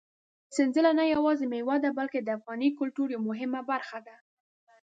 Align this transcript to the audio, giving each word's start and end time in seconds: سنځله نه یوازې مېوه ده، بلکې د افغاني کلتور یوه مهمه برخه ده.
سنځله 0.55 0.91
نه 0.99 1.03
یوازې 1.13 1.45
مېوه 1.51 1.77
ده، 1.83 1.89
بلکې 1.99 2.19
د 2.21 2.29
افغاني 2.37 2.69
کلتور 2.79 3.07
یوه 3.15 3.25
مهمه 3.29 3.61
برخه 3.71 3.99
ده. 4.07 4.15